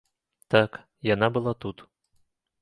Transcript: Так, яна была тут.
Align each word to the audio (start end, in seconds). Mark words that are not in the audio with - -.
Так, 0.55 0.79
яна 1.09 1.29
была 1.37 1.53
тут. 1.67 1.85